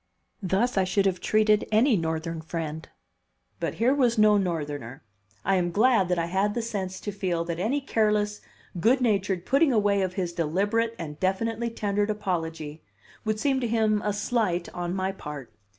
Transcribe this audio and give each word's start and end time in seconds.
Thus 0.41 0.79
I 0.79 0.83
should 0.83 1.05
have 1.05 1.19
treated 1.19 1.67
any 1.71 1.95
Northern 1.95 2.41
friend; 2.41 2.89
but 3.59 3.75
here 3.75 3.93
was 3.93 4.17
no 4.17 4.35
Northerner. 4.35 5.03
I 5.45 5.57
am 5.57 5.69
glad 5.69 6.09
that 6.09 6.17
I 6.17 6.25
had 6.25 6.55
the 6.55 6.61
sense 6.63 6.99
to 7.01 7.11
feel 7.11 7.43
that 7.43 7.59
any 7.59 7.81
careless, 7.81 8.41
good 8.79 8.99
natured 8.99 9.45
putting 9.45 9.71
away 9.71 10.01
of 10.01 10.15
his 10.15 10.33
deliberate 10.33 10.95
and 10.97 11.19
definitely 11.19 11.69
tendered 11.69 12.09
apology 12.09 12.81
would 13.25 13.39
seem 13.39 13.59
to 13.59 13.67
him 13.67 14.01
a 14.03 14.11
"slight" 14.11 14.69
on 14.73 14.95
my 14.95 15.11
part. 15.11 15.53